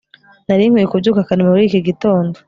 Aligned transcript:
nari 0.47 0.63
nkwiye 0.69 0.87
kubyuka 0.91 1.27
kare 1.27 1.41
muri 1.49 1.61
iki 1.67 1.79
gitondo 1.87 2.35